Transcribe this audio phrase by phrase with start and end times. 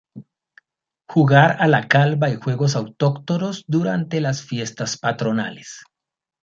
[1.07, 5.83] Jugar a la calva y juegos autóctonos durante las fiestas patronales.